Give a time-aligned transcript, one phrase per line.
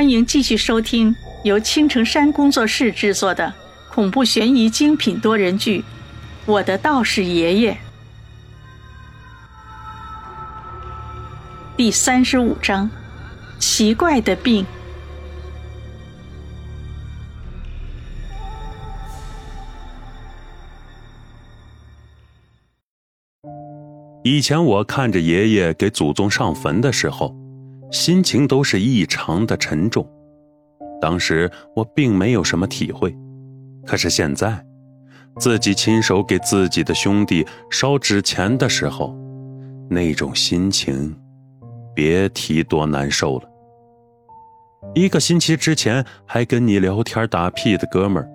[0.00, 1.14] 欢迎继续收听
[1.44, 3.52] 由青城山工作室制作的
[3.90, 5.80] 恐怖悬疑精品多人剧
[6.46, 7.72] 《我的道士爷爷》
[11.76, 12.90] 第三十五章：
[13.58, 14.64] 奇怪的病。
[24.24, 27.36] 以前我看着爷爷给祖宗上坟的时候，
[27.90, 30.06] 心情都是异常的沉重。
[31.00, 33.16] 当时我并没有什么体会，
[33.86, 34.64] 可是现在，
[35.38, 39.16] 自己亲手给自己的兄弟烧纸钱的时候，
[39.88, 41.16] 那种心情，
[41.94, 43.48] 别提多难受了。
[44.94, 48.30] 一个星期之前还跟你聊天打屁的哥们儿，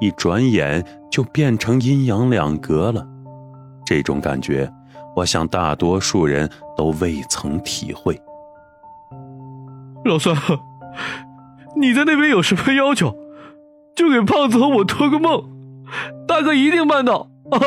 [0.00, 3.06] 一转眼就变成阴阳两隔了，
[3.84, 4.70] 这种感觉。
[5.16, 8.20] 我想，大多数人都未曾体会。
[10.04, 10.34] 老三，
[11.76, 13.16] 你在那边有什么要求，
[13.96, 15.42] 就给胖子和我托个梦，
[16.28, 17.58] 大哥一定办到啊！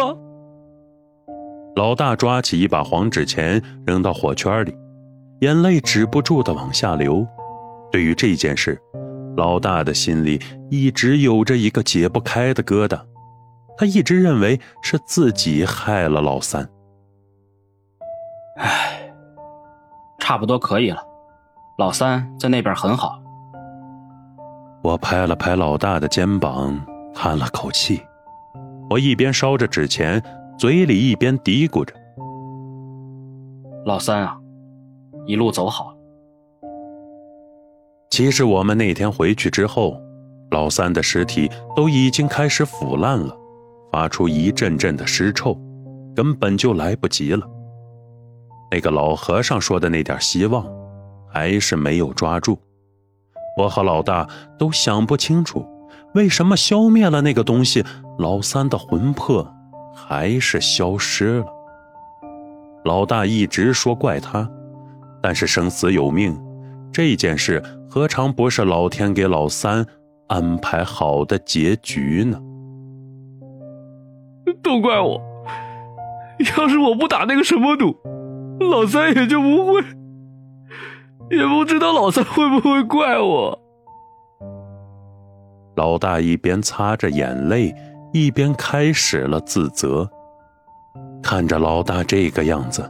[1.75, 4.75] 老大抓起一把黄纸钱扔到火圈里，
[5.41, 7.25] 眼泪止不住的往下流。
[7.91, 8.79] 对于这件事，
[9.35, 12.99] 老大的心里一直有着一个解不开的疙瘩，
[13.77, 16.69] 他一直认为是自己害了老三。
[18.57, 19.11] 唉，
[20.19, 21.06] 差不多可以了。
[21.77, 23.21] 老三在那边很好。
[24.81, 26.75] 我拍了拍老大的肩膀，
[27.13, 28.01] 叹了口气。
[28.89, 30.19] 我一边烧着纸钱，
[30.57, 31.93] 嘴里一边嘀咕着
[33.85, 34.35] ：“老三啊，
[35.27, 35.95] 一路走好。”
[38.09, 40.01] 其实我们那天回去之后，
[40.49, 43.37] 老三的尸体都已经开始腐烂了，
[43.91, 45.55] 发出一阵阵的尸臭，
[46.15, 47.47] 根本就来不及了。
[48.71, 50.65] 那个老和尚说的那点希望，
[51.27, 52.57] 还是没有抓住。
[53.57, 55.65] 我和老大都想不清楚，
[56.13, 57.83] 为什么消灭了那个东西，
[58.19, 59.51] 老三的魂魄
[59.95, 61.45] 还是消失了。
[62.85, 64.49] 老大一直说怪他，
[65.21, 66.39] 但是生死有命，
[66.91, 69.85] 这件事何尝不是老天给老三
[70.27, 72.39] 安排好的结局呢？
[74.61, 75.21] 都怪我，
[76.57, 77.97] 要是我不打那个什么赌。
[78.59, 79.81] 老三也就不会，
[81.29, 83.59] 也不知道老三会不会怪我。
[85.75, 87.73] 老大一边擦着眼泪，
[88.13, 90.09] 一边开始了自责。
[91.21, 92.89] 看着老大这个样子，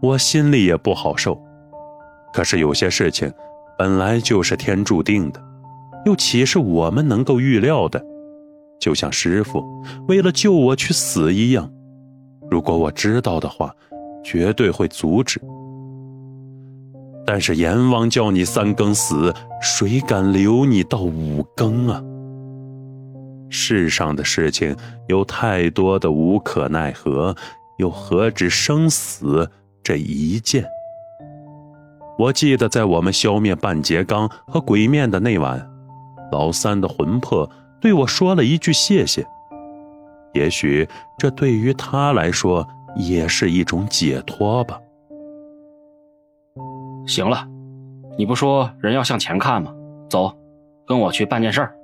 [0.00, 1.40] 我心里也不好受。
[2.32, 3.32] 可是有些事情
[3.78, 5.40] 本来就是天注定的，
[6.06, 8.02] 又岂是我们能够预料的？
[8.80, 9.62] 就像师傅
[10.08, 11.70] 为了救我去死一样，
[12.50, 13.74] 如果我知道的话。
[14.26, 15.38] 绝对会阻止，
[17.26, 22.02] 但是阎王叫你三更死，谁敢留你到五更啊？
[23.48, 24.76] 世上的事情
[25.08, 27.34] 有太多的无可奈何，
[27.78, 29.50] 又何止生死
[29.82, 30.64] 这一件？
[32.18, 35.68] 我记得在我们消灭半截缸和鬼面的那晚，
[36.30, 39.26] 老三的魂魄对我说了一句谢谢。
[40.32, 42.66] 也许这对于他来说。
[42.96, 44.78] 也是一种解脱吧。
[47.06, 47.46] 行了，
[48.16, 49.72] 你不说人要向前看吗？
[50.08, 50.34] 走，
[50.86, 51.74] 跟我去办件事儿。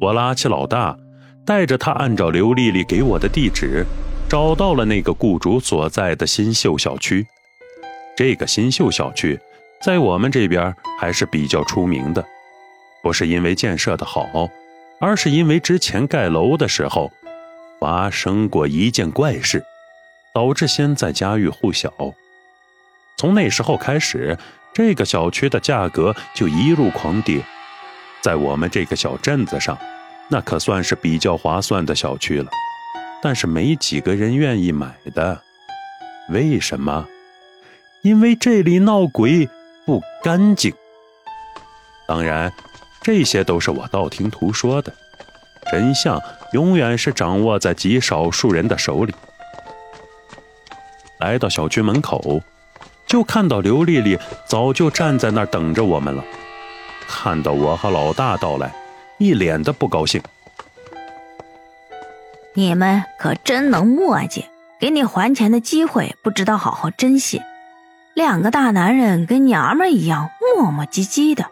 [0.00, 0.96] 我拉起老大，
[1.44, 3.84] 带着他按照刘丽丽给我的地址，
[4.28, 7.26] 找到了那个雇主所在的新秀小区。
[8.16, 9.38] 这个新秀小区
[9.80, 12.24] 在我们这边还是比较出名的，
[13.02, 14.26] 不是因为建设的好，
[15.00, 17.10] 而是因为之前盖楼的时候。
[17.80, 19.64] 发生过一件怪事，
[20.34, 21.90] 导致现在家喻户晓。
[23.20, 24.38] 从那时候开始，
[24.72, 27.44] 这个小区的价格就一路狂跌。
[28.22, 29.76] 在我们这个小镇子上，
[30.30, 32.50] 那可算是比较划算的小区了。
[33.22, 35.38] 但是没几个人愿意买的，
[36.30, 37.06] 为什么？
[38.00, 39.46] 因为这里闹鬼，
[39.84, 40.72] 不干净。
[42.08, 42.50] 当然，
[43.02, 44.90] 这些都是我道听途说的。
[45.70, 46.18] 真相
[46.54, 49.14] 永远是掌握在极少数人的手里。
[51.18, 52.40] 来到小区门口，
[53.10, 54.16] 就看到刘丽丽
[54.46, 56.24] 早就站在那儿等着我们了。
[57.08, 58.72] 看到我和老大到来，
[59.18, 60.22] 一脸的不高兴。
[62.54, 64.44] 你们可真能磨叽，
[64.78, 67.42] 给你还钱的机会不知道好好珍惜。
[68.14, 71.50] 两个大男人跟娘们一样磨磨唧唧的。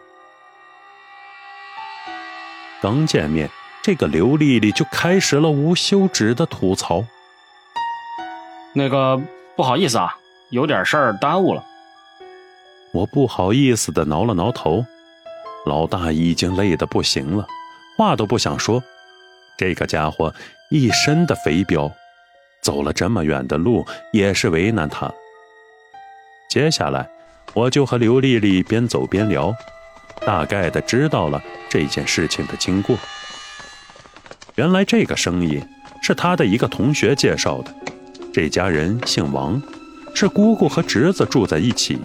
[2.81, 3.49] 刚见面。
[3.81, 7.03] 这个刘丽丽就开始了无休止的吐槽。
[8.73, 9.19] 那个
[9.55, 10.17] 不好意思啊，
[10.49, 11.63] 有点事儿耽误了。
[12.91, 14.85] 我不好意思的挠了挠头。
[15.65, 17.45] 老大已经累得不行了，
[17.97, 18.81] 话都不想说。
[19.57, 20.33] 这个家伙
[20.71, 21.91] 一身的肥膘，
[22.61, 25.11] 走了这么远的路也是为难他。
[26.49, 27.07] 接下来，
[27.53, 29.53] 我就和刘丽丽边走边聊，
[30.25, 32.97] 大概的知道了这件事情的经过。
[34.55, 35.61] 原来这个生意
[36.01, 37.75] 是他的一个同学介绍的，
[38.33, 39.61] 这家人姓王，
[40.13, 41.97] 是姑姑和侄子住在一起，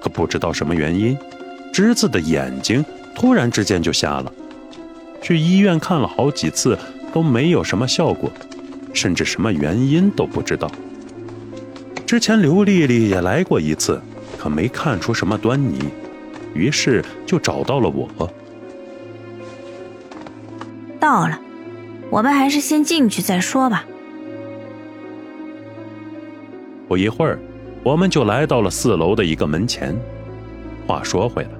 [0.00, 1.16] 可不知道什么原因，
[1.72, 2.84] 侄子的眼睛
[3.14, 4.32] 突然之间就瞎了。
[5.22, 6.78] 去医院看了好几次，
[7.12, 8.30] 都没有什么效果，
[8.92, 10.70] 甚至什么原因都不知道。
[12.06, 14.00] 之前刘丽丽也来过一次，
[14.36, 15.78] 可没看出什么端倪，
[16.54, 18.30] 于是就找到了我。
[20.98, 21.38] 到了，
[22.10, 23.84] 我们还是先进去再说吧。
[26.90, 27.38] 不一会儿，
[27.84, 29.96] 我们就来到了四楼的一个门前。
[30.88, 31.50] 话说回来，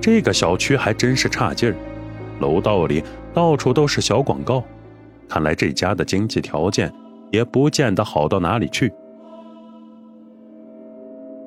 [0.00, 1.76] 这个小区还真是差劲儿。
[2.40, 3.04] 楼道里
[3.34, 4.64] 到处都是小广告，
[5.28, 6.90] 看来这家的经济条件
[7.30, 8.90] 也不见得好到哪里去。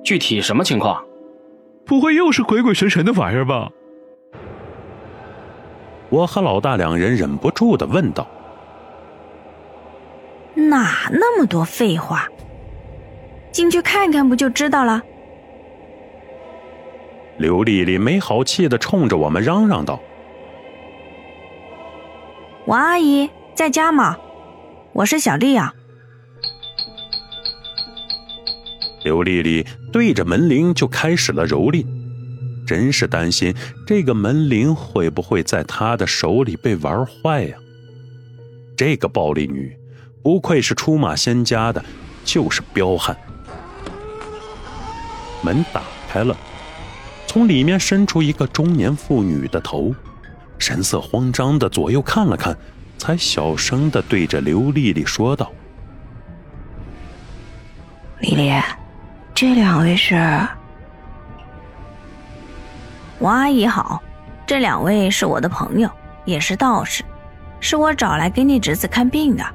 [0.04, 1.04] 具体什么情况？
[1.84, 3.72] 不会又是鬼鬼神神的玩意儿吧？
[6.10, 8.28] 我和老大两人忍不住的问道
[10.54, 12.28] ：“哪那么多废话？
[13.56, 15.02] 进去看看不就知道了？”
[17.40, 19.98] 刘丽丽没好气的冲着我们嚷嚷道。
[22.66, 24.18] 王阿姨在家吗？
[24.92, 25.74] 我是小丽啊。
[29.06, 31.86] 刘丽丽对着门铃就开始了蹂躏，
[32.68, 33.56] 真是担心
[33.88, 37.56] 这个门铃会不会在她的手里被玩坏呀？
[38.76, 39.78] 这个暴力女，
[40.22, 41.82] 不愧是出马仙家的，
[42.26, 43.16] 就是彪悍。
[45.46, 46.36] 门打开了，
[47.28, 49.94] 从里面伸出一个中年妇女的头。
[50.58, 52.58] 神色慌张的左右看了看，
[52.98, 55.52] 才小声的对着刘丽丽说道
[58.22, 58.52] ：“丽丽，
[59.36, 60.16] 这两位是
[63.20, 64.02] 王阿姨好，
[64.48, 65.90] 这两位是我的朋友，
[66.24, 67.04] 也是道士，
[67.60, 69.46] 是我找来给你侄子看病的。”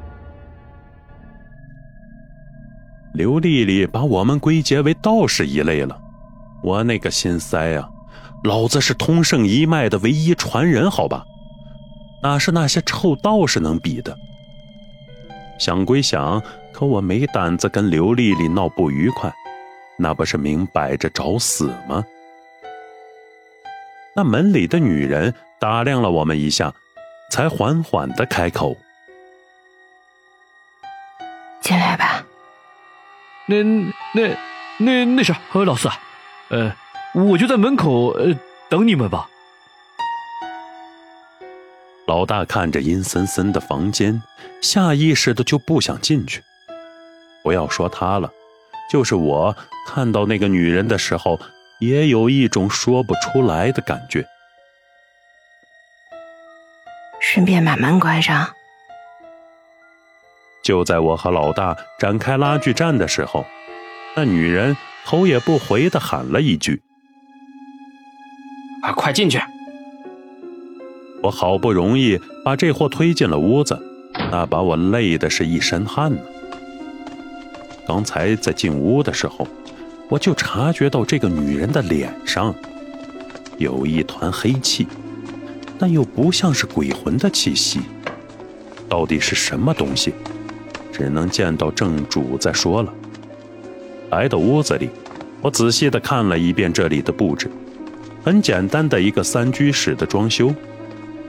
[3.12, 6.00] 刘丽丽把我们归结为道士一类了，
[6.62, 7.88] 我那个心塞啊！
[8.44, 11.24] 老子是通圣一脉的唯一传人，好吧，
[12.22, 14.16] 哪是那些臭道士能比的？
[15.58, 16.40] 想归想，
[16.72, 19.30] 可我没胆子跟刘丽丽闹不愉快，
[19.98, 22.04] 那不是明摆着找死吗？
[24.16, 26.72] 那门里的女人打量了我们一下，
[27.30, 28.76] 才缓缓的开口
[31.60, 32.06] ：“进来吧。”
[33.50, 34.36] 那那
[34.78, 35.88] 那那啥，老四，
[36.50, 36.72] 呃。
[37.12, 38.32] 我就在门口呃
[38.68, 39.28] 等你们吧。
[42.06, 44.22] 老大看着阴森森的房间，
[44.62, 46.40] 下意识的就不想进去。
[47.42, 48.30] 不要说他了，
[48.88, 49.56] 就是我
[49.88, 51.40] 看到那个女人的时候，
[51.80, 54.24] 也有一种说不出来的感觉。
[57.20, 58.54] 顺便把门关上。
[60.70, 63.44] 就在我和老大展开拉锯战的时候，
[64.14, 66.80] 那女人头也不回的喊了一句。
[68.80, 68.92] 啊！
[68.92, 69.40] 快进去！
[71.24, 73.76] 我好不容易把这货推进了屋子，
[74.30, 76.20] 那把我累的是一身汗呢。
[77.84, 79.48] 刚才在进屋的时候，
[80.08, 82.54] 我就察觉到这个女人的脸上
[83.58, 84.86] 有一团黑气，
[85.80, 87.80] 但又不像是鬼魂的气息。
[88.88, 90.14] 到底是什么东西？
[91.00, 92.92] 只能见到正主再说了。
[94.10, 94.90] 来到屋子里，
[95.40, 97.50] 我仔细的看了一遍这里的布置。
[98.22, 100.54] 很简单的一个三居室的装修，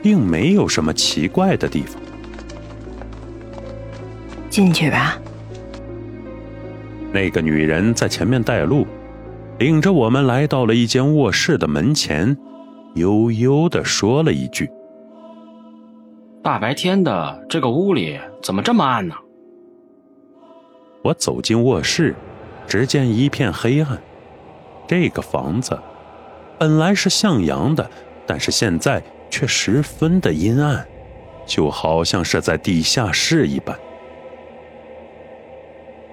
[0.03, 2.01] 并没有什么奇怪的地方。
[4.49, 5.17] 进去吧。
[7.13, 8.85] 那个女人在前面带路，
[9.57, 12.35] 领着我们来到了一间卧室的门前，
[12.95, 14.69] 悠悠的说了一句
[16.43, 19.15] ：“大白天的，这个屋里怎么这么暗呢？”
[21.03, 22.15] 我走进卧室，
[22.67, 24.01] 只见一片黑暗。
[24.87, 25.79] 这个房子。
[26.59, 27.89] 本来是向阳的，
[28.27, 30.87] 但是现在却十分的阴暗，
[31.47, 33.75] 就好像是在地下室一般。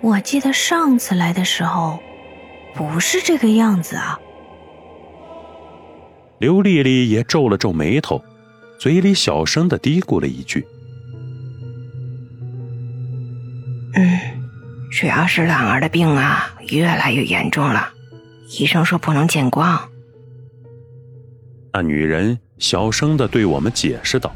[0.01, 1.99] 我记得上次来的时候，
[2.75, 4.19] 不是这个样子啊。
[6.39, 8.23] 刘丽丽也皱了皱眉头，
[8.79, 10.67] 嘴里小声的嘀咕了一句
[14.99, 17.89] ：“嗯，主要是兰儿的病啊，越来越严重了。”
[18.59, 19.89] 医生说不能见光。
[21.73, 24.35] 那女人小声的对我们解释道：“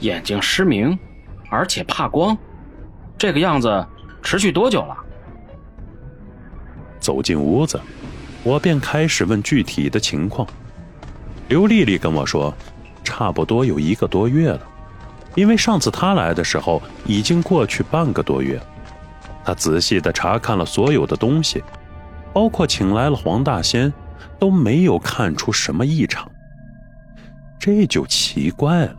[0.00, 0.96] 眼睛失明，
[1.50, 2.38] 而且怕光，
[3.18, 3.84] 这个样子
[4.22, 4.96] 持续多久了？”
[7.00, 7.80] 走进屋子，
[8.44, 10.46] 我便开始问具体的情况。
[11.48, 12.54] 刘丽丽跟我说，
[13.02, 14.60] 差不多有一个多月了，
[15.34, 18.60] 因为上次他来的时候已经过去半个多月。
[19.44, 21.62] 他仔细的查看了所有的东西，
[22.32, 23.92] 包括请来了黄大仙。
[24.38, 26.28] 都没有看出什么异常，
[27.60, 28.96] 这就奇怪了。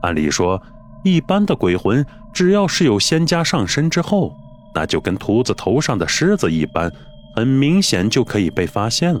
[0.00, 0.62] 按理说，
[1.04, 4.34] 一般的鬼魂只要是有仙家上身之后，
[4.74, 6.90] 那就跟秃子头上的狮子一般，
[7.36, 9.20] 很明显就可以被发现了。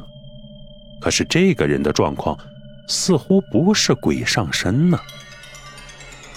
[1.02, 2.34] 可是这个人的状况，
[2.88, 4.98] 似乎不是鬼上身呢。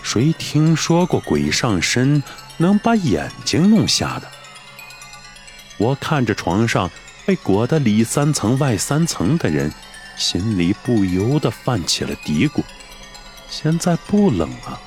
[0.06, 2.22] 谁听说过鬼上身
[2.58, 4.28] 能把眼睛弄瞎的？
[5.78, 6.90] 我看着床上。
[7.26, 9.74] 被裹得里三层外三层的人，
[10.16, 12.62] 心里不由得泛起了嘀咕：
[13.50, 14.80] 现在不冷啊！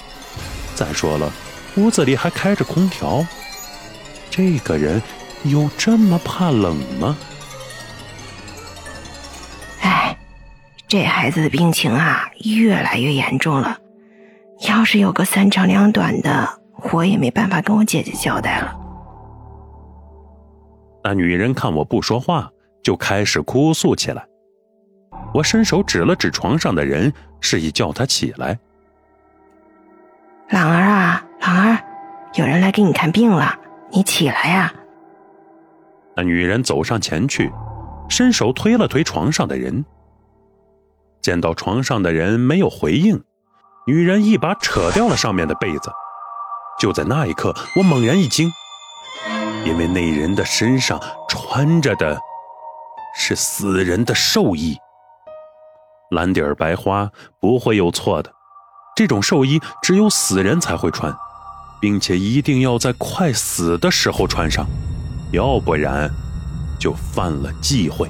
[0.76, 1.32] 再说了，
[1.74, 3.26] 屋子里还开着空调，
[4.30, 5.02] 这个人
[5.42, 7.18] 有这么怕冷吗？
[9.80, 10.16] 哎，
[10.86, 13.80] 这孩子的病情啊，越来越严重了。
[14.66, 16.48] 要是有个三长两短的，
[16.92, 18.76] 我也没办法跟我姐姐交代了。
[21.04, 22.50] 那女人看我不说话，
[22.82, 24.26] 就开始哭诉起来。
[25.32, 28.58] 我伸手指了指床上的人，示意叫他起来。
[30.50, 31.78] 朗儿啊，朗儿，
[32.34, 33.54] 有人来给你看病了，
[33.90, 34.72] 你起来呀！
[36.16, 37.52] 那女人走上前去，
[38.08, 39.84] 伸手推了推床上的人。
[41.20, 43.22] 见到床上的人没有回应，
[43.88, 45.90] 女人一把扯掉了上面的被子。
[46.78, 48.52] 就在那一刻，我猛然一惊。
[49.64, 52.18] 因为那人的身上穿着的
[53.14, 54.76] 是死人的寿衣，
[56.10, 58.30] 蓝底儿白花不会有错的。
[58.94, 61.10] 这种寿衣只有死人才会穿，
[61.80, 64.66] 并且一定要在快死的时候穿上，
[65.32, 66.10] 要不然
[66.78, 68.06] 就犯了忌讳。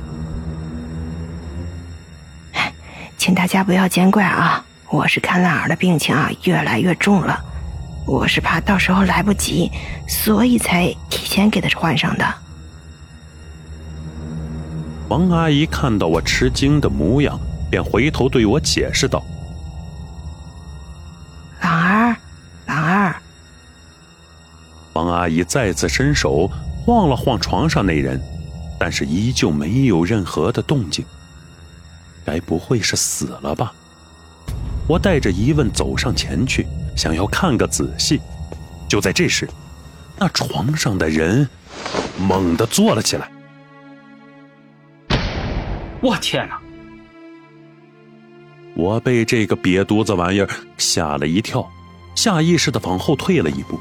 [3.16, 4.64] 请大家不要见怪啊！
[4.90, 7.38] 我是看兰儿的病情啊越来越重了。
[8.06, 9.70] 我是怕到时候来不及，
[10.08, 12.24] 所以才提前给她换上的。
[15.08, 17.38] 王阿姨看到我吃惊的模样，
[17.70, 19.22] 便回头对我解释道
[21.60, 22.16] ：“朗儿，
[22.66, 23.16] 朗儿。”
[24.94, 26.50] 王阿姨再次伸手
[26.84, 28.18] 晃了晃床上那人，
[28.78, 31.04] 但是依旧没有任何的动静。
[32.24, 33.72] 该不会是死了吧？
[34.88, 36.66] 我带着疑问走上前去。
[36.96, 38.20] 想要看个仔细，
[38.88, 39.48] 就在这时，
[40.18, 41.48] 那床上的人
[42.18, 43.30] 猛地坐了起来。
[46.00, 46.58] 我天哪！
[48.74, 51.70] 我被这个瘪犊子玩意儿吓了一跳，
[52.16, 53.78] 下意识的往后退了一步。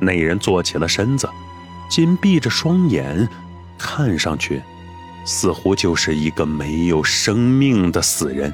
[0.00, 1.28] 那人坐起了身子，
[1.90, 3.28] 紧闭着双眼，
[3.76, 4.62] 看上去
[5.26, 8.50] 似乎就是一个没有生命的死人。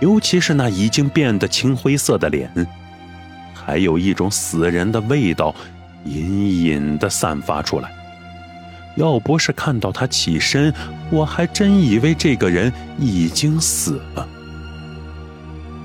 [0.00, 2.50] 尤其是那已经变得青灰色的脸，
[3.54, 5.54] 还有一种死人的味道，
[6.04, 7.90] 隐隐的散发出来。
[8.96, 10.72] 要不是看到他起身，
[11.10, 14.28] 我还真以为这个人已经死了。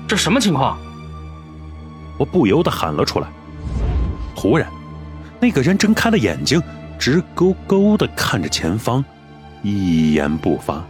[0.06, 0.78] 这什么情况？
[2.18, 3.28] 我不由得喊了出来。
[4.36, 4.68] 忽然，
[5.40, 6.62] 那个人睁开了眼睛，
[6.98, 9.04] 直勾勾的看着前方，
[9.62, 10.84] 一言不发。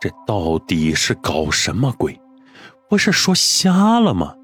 [0.00, 2.18] 这到底是搞什么鬼？
[2.88, 4.34] 不是说瞎了吗？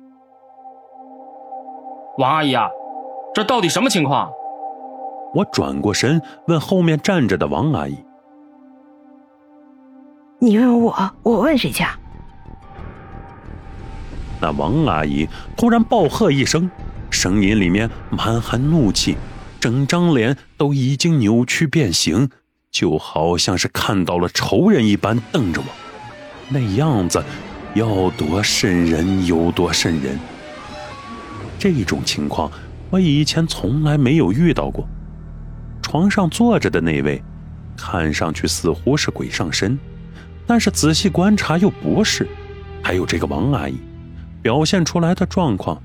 [2.19, 2.69] 王阿姨啊，
[3.35, 4.31] 这到底什么情况？
[5.35, 7.97] 我转过身问后面站着的王阿姨
[10.39, 11.85] ：“你问我，我问谁去？”
[14.41, 16.71] 那王阿姨突然暴喝一声，
[17.11, 19.17] 声音里面满含怒气，
[19.59, 22.29] 整张脸都已经扭曲变形。
[22.75, 25.67] 就好像是看到了仇人一般瞪着我，
[26.49, 27.25] 那样子
[27.73, 30.19] 要多瘆人有多瘆人。
[31.57, 32.51] 这种情况
[32.91, 34.85] 我以前从来没有遇到过。
[35.81, 37.23] 床上坐着的那位，
[37.77, 39.79] 看上去似乎是鬼上身，
[40.45, 42.27] 但是仔细观察又不是。
[42.83, 43.77] 还有这个王阿姨，
[44.43, 45.81] 表现出来的状况，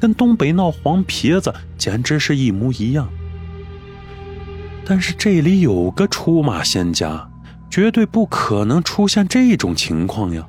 [0.00, 3.08] 跟东北闹黄皮子简直是一模一样。
[4.86, 7.28] 但是这里有个出马仙家，
[7.70, 10.46] 绝对不可能出现这种情况呀！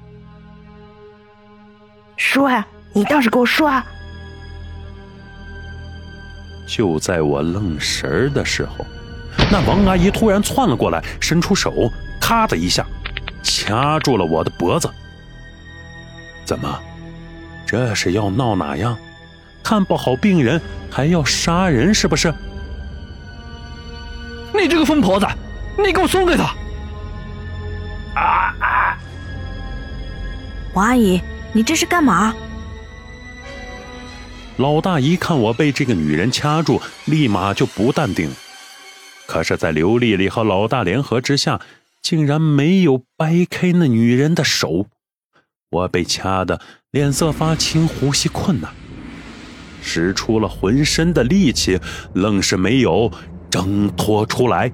[2.17, 3.85] 说呀，你倒是给我说啊！
[6.67, 8.85] 就在我愣神儿的时候，
[9.51, 11.89] 那王阿姨突然窜了过来，伸出手，
[12.19, 12.85] 咔的一下，
[13.43, 14.89] 掐住了我的脖子。
[16.43, 16.79] 怎么？
[17.65, 18.97] 这是要闹哪样？
[19.63, 20.61] 看不好病人
[20.91, 22.33] 还要杀人，是不是？
[24.65, 25.27] 你这个疯婆子，
[25.77, 26.43] 你给我松开他！
[28.15, 28.97] 啊啊！
[30.73, 31.21] 王阿姨，
[31.53, 32.33] 你这是干嘛？
[34.57, 38.27] 老大一看我被这个女人掐住，立马就不淡定。
[39.27, 41.61] 可是，在刘丽丽和老大联合之下，
[42.01, 44.87] 竟然没有掰开那女人的手。
[45.69, 48.71] 我被掐得脸色发青，呼吸困难，
[49.83, 51.79] 使出了浑身的力气，
[52.15, 53.11] 愣是没有
[53.55, 54.69] 挣脱出来。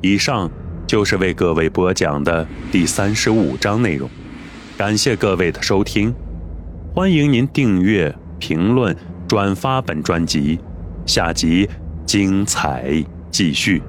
[0.00, 0.50] 以上
[0.84, 4.10] 就是为各位播讲的第三十五章内容，
[4.76, 6.12] 感谢各位的收听。
[6.92, 8.96] 欢迎您订阅、评论、
[9.28, 10.58] 转发本专辑，
[11.06, 11.70] 下集
[12.04, 13.80] 精彩继续。